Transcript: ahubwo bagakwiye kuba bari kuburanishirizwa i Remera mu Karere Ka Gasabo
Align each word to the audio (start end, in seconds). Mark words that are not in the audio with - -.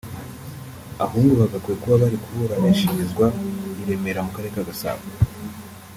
ahubwo 1.05 1.33
bagakwiye 1.41 1.77
kuba 1.81 2.01
bari 2.03 2.17
kuburanishirizwa 2.23 3.25
i 3.79 3.83
Remera 3.87 4.19
mu 4.25 4.31
Karere 4.35 4.53
Ka 4.55 4.67
Gasabo 4.69 5.01